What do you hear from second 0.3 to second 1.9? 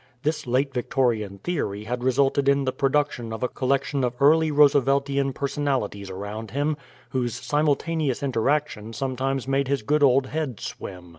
late Victorian theory